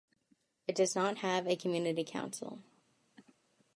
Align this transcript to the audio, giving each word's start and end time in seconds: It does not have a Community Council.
It 0.67 0.73
does 0.73 0.95
not 0.95 1.19
have 1.19 1.45
a 1.47 1.55
Community 1.55 2.03
Council. 2.03 2.63